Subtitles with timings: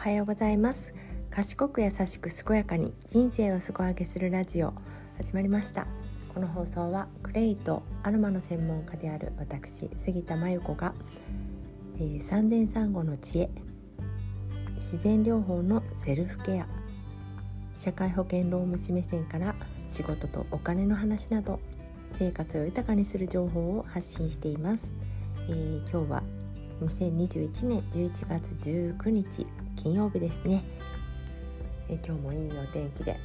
[0.00, 0.94] はようございます。
[1.30, 4.72] 賢く優しく健やかに人生を底上げするラジオ
[5.18, 5.86] 始まりました。
[6.32, 10.94] この放送はクレイとアロマの専門家である私杉田真由子が、
[11.98, 13.50] えー、産前産後の知恵
[14.76, 16.66] 自然療法のセルフケア
[17.76, 19.54] 社会保険労務士目線から
[19.90, 21.60] 仕事とお金の話など
[22.14, 24.90] 生活を豊かにする情報を発信しています、
[25.50, 26.22] えー、今日は
[26.80, 29.46] 2021年11月19日
[29.82, 30.62] 金曜日ですね。
[31.88, 33.16] え今日もいいお天気で。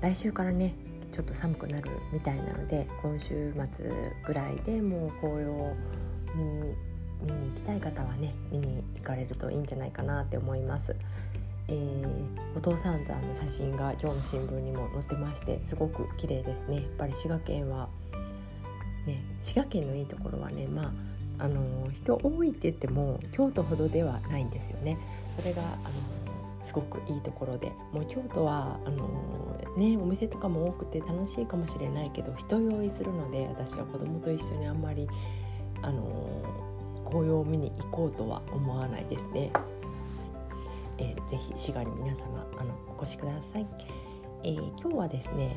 [0.00, 0.72] 来週からね
[1.10, 3.90] ちょっと寒くなるみたいなので今週末
[4.24, 5.74] ぐらいでもう紅葉
[6.36, 6.76] に
[7.20, 10.94] 見に行きたい方はね見に行かれるといいんじゃないかなって思います。
[11.66, 16.76] えー、お父さんの写真が今日の新聞にも載ってましてすごく綺麗ですね。
[16.76, 17.88] やっぱり滋賀県は
[19.04, 20.92] ね滋賀県のいいところはねまあ
[21.38, 24.98] あの人多いって言っても京都ほどではないんですよね。
[25.36, 26.18] それがあの
[26.62, 29.08] すごくいいところでもう京都はあの、
[29.76, 35.08] ね、お店とかも多くて楽しいかもしれないけど人酔いするので私は子供と一緒にあんまり
[35.80, 36.42] あの
[37.06, 39.50] 紅葉を見に行こうとは思わないですね。
[40.98, 43.66] えー、ぜひ滋賀に皆様あのお越しください、
[44.42, 45.56] えー、今日はですね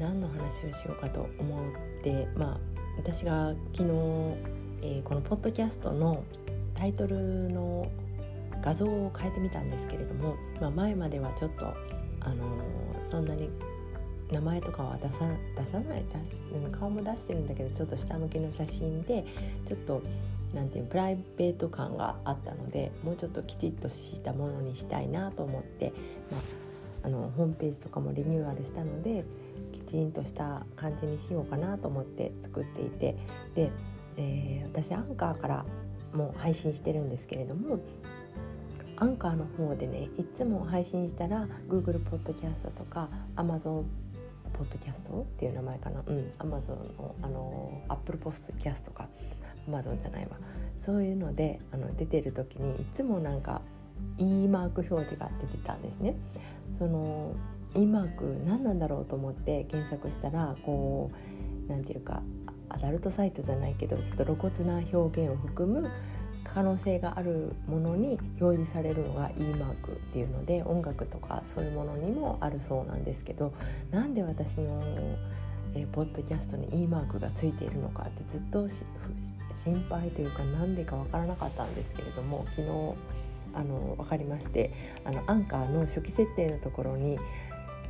[0.00, 1.56] 何の話をしようかと思
[2.00, 3.90] ってまあ私が昨日、
[4.82, 6.24] えー、このポッドキャストの
[6.74, 7.90] タイトルの
[8.60, 11.66] 画像を変えてみたんですけれども、まあ、前まではちょっと、
[12.20, 13.48] あのー、そんなに
[14.32, 15.20] 名前とかは出さ
[15.56, 16.04] 出さない
[16.72, 19.24] 顔も出してるんだけどちょっと下向きの写真で
[19.64, 20.02] ちょっと
[20.54, 25.92] なんていうプライベート感があったのでもうちょっときちっとしたものにしたいなと思って、
[26.30, 26.40] まあ、
[27.04, 29.24] あのホームページとかもリニューアルしたので
[29.88, 33.16] きちんとした感じにしようかなと思って作っていて
[33.54, 33.70] で、
[34.18, 35.64] えー、私アンカーから
[36.12, 37.80] も配信してるんですけれども
[38.96, 43.84] アンカーの方でねいつも配信したら Google ポッドキャストとか Amazon
[44.52, 46.02] ポッドキャストっていう名前かな？
[46.06, 49.08] うん Amazon のあの Apple ポッドキャストか
[49.68, 50.32] Amazon じゃないわ
[50.84, 53.62] そういうのであの出てる時にいつもなんか
[54.18, 56.14] E マーク表示が出てたんですね。
[56.78, 57.34] その
[57.74, 61.10] E マーク何なんだろうと思って検索したらこ
[61.66, 62.22] う何て言うか
[62.68, 65.90] アダルトサイトじゃないけどちょっと露骨な表現を含む
[66.44, 73.52] 可能性があるものに表示されるのが E マークっていうので音楽とかそういうものにもあるそうなんですけど
[73.90, 74.82] なんで私の
[75.74, 78.68] え、ポッドキャストに E マークがついているのかってずっと
[79.52, 82.68] 心配というか何でか分からなかったんですけれども昨日
[83.54, 84.72] あの分かりまして
[85.04, 87.18] あのアンカーの初期設定のところに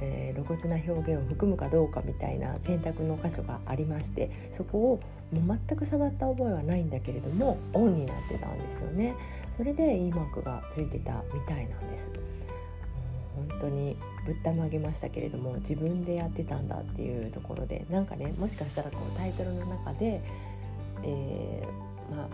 [0.01, 5.01] えー、露骨な表現を含むかどうかみたいな選択の箇所がありましてそこを
[5.33, 9.15] もう全く触った覚えはないんだけれどもオンになってたんですよね。
[9.57, 12.11] それで E マークがついてたみたいなんです。
[13.49, 20.21] 本当にぶったまげましたけれども自分でやってたんだっていうところでなんかねもしかしたらこうタイトルの中で、
[21.05, 22.29] えー、まあ、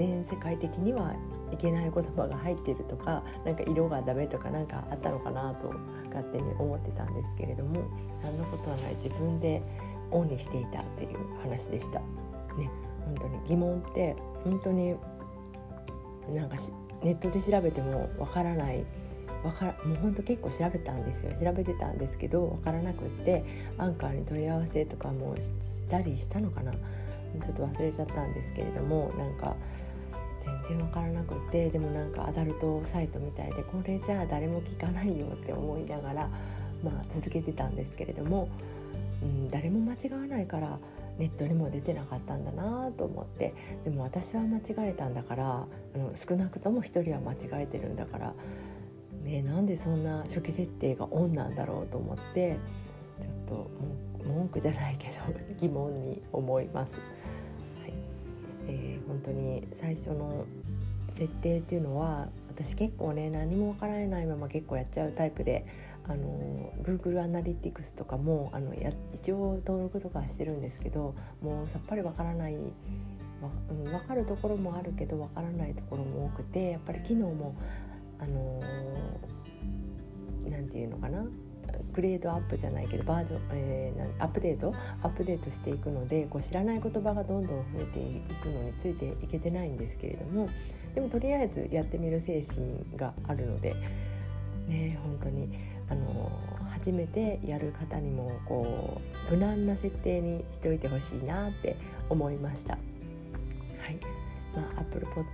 [0.00, 1.14] 全世界的には
[1.52, 5.74] いけない言葉が入ってるとかなんか色がダメとかなんかあったのかなと
[6.06, 7.82] 勝手に思ってたんですけれども
[8.22, 8.94] 何のことはない。
[8.94, 9.62] 自分で
[10.10, 12.00] オンにしていたっていう話でした。
[12.00, 12.70] ね、
[13.04, 13.38] 本当に。
[13.46, 14.96] 疑問って本当に
[16.30, 16.56] なんか
[17.02, 18.86] ネットで調べてもわからない。
[19.44, 21.32] わからもうほんと結構調べたんですよ。
[21.38, 23.44] 調べてたんですけど分からなくって
[23.76, 26.72] アンカーに問い合わせとかもしたりしたのかな。
[26.72, 29.54] ちょっと忘れちゃったんですけれどもなんか
[30.40, 36.28] 全然分からなくってでもなんかアダルトサイトみたいでこれじゃあ誰も聞かないよって思いながら、
[36.82, 38.48] まあ、続けてたんですけれども、
[39.22, 40.78] うん、誰も間違わないから
[41.18, 48.32] ネットにも出てなかったんだなと思ってでも私は間違えたんだからあの少なくとも1人は間違えてるんだから、
[49.22, 52.56] ね、なんでそんな初期設定がオンなんだろうと思って
[53.20, 53.70] ちょっと
[54.26, 55.14] 文句じゃないけど
[55.58, 56.94] 疑問に思います。
[58.68, 60.46] えー、本当に最初の
[61.10, 65.66] 設定っていうのは私結構ね何も分からないまま結構やっちゃうタイプで
[66.06, 72.56] あの Google アナリティクスとかもあのや一応登録とかしてるんですけどもうさっぱり分からない
[73.68, 77.54] 分かるところもあるけど分からないところも多くてやっぱり機能も
[78.18, 78.62] あの
[80.50, 81.24] 何て言うのかな
[81.90, 84.74] グレードアップじゃないけどバージョン、えー、アップデート？
[85.02, 90.48] アップデートしていくのでこう知らない言葉がどんどん増えていくのについていけてないんですけれども
[90.94, 93.74] でもとりあえずやってみる精神があるので
[94.68, 95.48] ね本当に
[95.88, 96.30] あの
[96.70, 101.76] 初めてやる方にもこう無難な設定にしておいてほしいなって
[102.08, 102.74] 思いました。
[102.74, 102.78] は
[103.90, 103.98] い
[104.54, 105.24] まあ、Apple Pod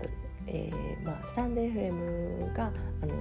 [0.48, 2.72] えー、まあ、スタンド FM が
[3.02, 3.12] あの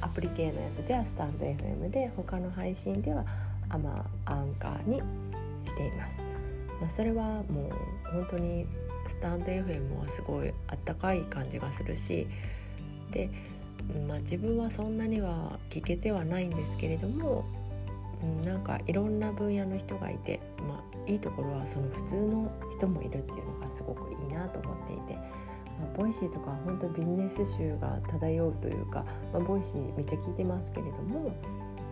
[0.00, 3.24] アプリ系のやつではスタンド FM で他の配信では
[3.68, 4.98] アマアンカーに
[5.64, 6.22] しています。
[6.80, 8.66] まあ、それはもう本当に
[9.06, 12.26] スタンド FM はすごいあったかい感じがするし
[13.10, 13.28] で、
[14.08, 17.44] まあ、自分はそんなには聞けてはないんですけれども、
[18.22, 25.49] うん、なんかいろんな分野の人がいて、まあ、いいところはその普通の人もいるっていうのがすごくいいなと思っていて。
[25.80, 31.32] まあ、 Voicy とか本当ビジネス臭が漂うというか、まあ、ボイシーめっちゃ聞いてますけれども、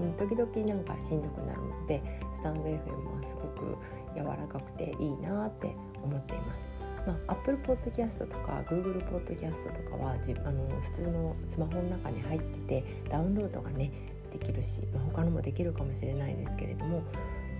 [0.00, 2.02] うん、時々なんかしんどくなるので
[2.34, 3.76] スタンド FM はすごく
[4.14, 6.68] 柔らかくていいなって思っています。
[7.06, 13.90] まあ、Apple Podcast とか Google Podcast とかはじあの普通のスマホの中に入っててダウンロードがね
[14.30, 17.02] できるし、まあ、他のもできるかもしれないですけれども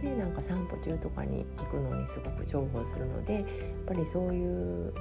[0.02, 3.44] でなんか散歩中とかに聞くのにすごく重宝するのでやっ
[3.86, 4.92] ぱりそういう、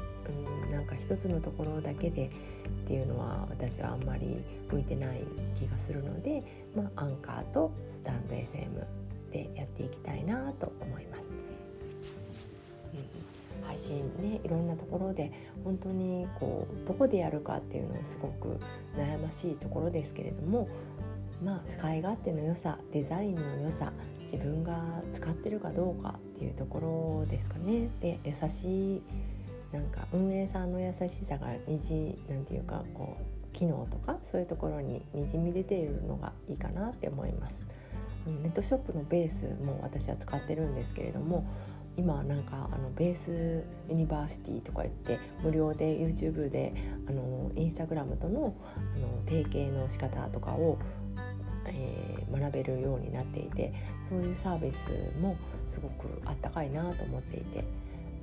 [0.65, 5.21] うん、なんか一つのところだけでっていうのは私はあんまり向いてない
[5.55, 6.44] 気がするので、
[6.75, 8.85] まあ、アンカーとスタンド FM
[9.31, 11.27] でやっていきたいなと思います。
[13.67, 15.31] 配信ねいろんなところで
[15.63, 18.59] 本当にこうどこでやるかっていうのをすごく
[18.97, 20.69] 悩ましいところですけれども
[21.44, 23.92] まあ使い勝手の良さデザインの良さ
[24.22, 27.89] 自分が使ってるかどうかっていうところですかね。
[28.01, 29.01] で優しい
[29.72, 37.63] なんか運営さんの優しさがにじなんていうかこう機能とかそういうところににじみ出ているのがいいかなって思います。
[38.25, 41.48] ネットショップのベースも私は使ってるんですけれども
[41.95, 46.74] 今なんかあのベースユニバーシティとか言って無料で YouTube で
[47.07, 50.78] あのインスタグラムとのあの提携の仕方とかを
[51.69, 53.74] えー、学べるようになっていて
[54.10, 55.36] そういうサービスも
[55.69, 57.64] すごくあったかいなと思っていて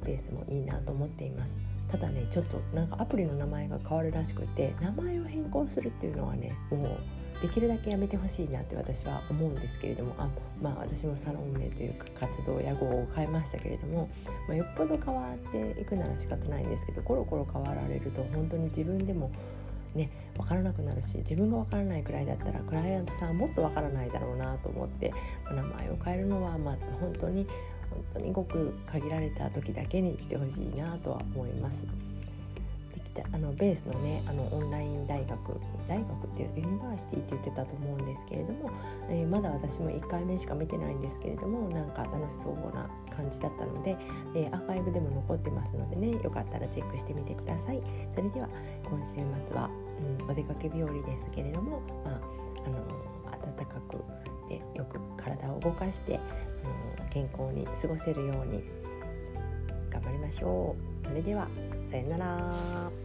[0.05, 1.58] ベースもいいなと思っています。
[1.91, 6.99] ただねちょっとなんかアプリの名前が変わるらしくて名前を変更するっていうのはねも
[7.38, 10.29] うできるだけやめてほしいなって私は思うんですけれどもあ
[10.62, 14.08] まあ私もサロン名というか活動屋号を変えましたけれども、
[14.49, 19.31] まあ、よっぽど変わっていくなら仕方ないんですけどコロコロ変わられると本当に自分でも
[19.94, 25.12] ね分からなくなるし自分が分からないくらいだったらクライアントさんはもっと分からないだろうなと思って
[25.50, 27.46] 名前を変えるのはまあ本当に
[27.91, 32.13] 本当にごく限られた時だけにしてほしいなとは思います。
[33.14, 38.70] であのベースのねあのオンライン大学大学っていうユニバーシティって言ってたと思うんですけれども、
[39.08, 43.96] えー、まだ私も1回目しか見てないんですけれどもなんか楽しそうな感じだったので、
[44.34, 47.81] えー、アーカイブでも残ってますのでねよかったらチェックしてみてください。
[48.14, 48.49] それでは
[48.84, 49.70] 今週末は
[50.00, 52.20] うん、お出かけ日和ですけれども、まあ、
[52.67, 53.99] あの暖かく
[54.49, 58.62] でよく体を動かしてあの健康に過ごせるように
[59.90, 61.06] 頑張りましょう。
[61.06, 61.49] それでは
[61.90, 63.03] さよなら。